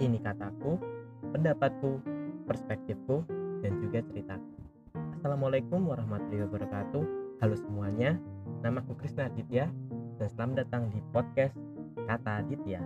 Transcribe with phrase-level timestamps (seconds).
[0.00, 0.80] Ini kataku,
[1.36, 2.00] pendapatku,
[2.48, 3.20] perspektifku,
[3.60, 4.48] dan juga ceritaku.
[5.20, 7.04] Assalamualaikum warahmatullahi wabarakatuh.
[7.44, 8.16] Halo semuanya,
[8.64, 9.68] namaku Krisna Aditya
[10.16, 11.52] dan selamat datang di podcast
[12.08, 12.80] Kata Aditya.